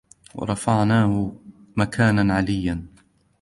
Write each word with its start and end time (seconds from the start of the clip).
وَرَفَعْنَاهُ 0.35 1.31
مَكَانًا 1.77 2.33
عَلِيًّا 2.33 2.85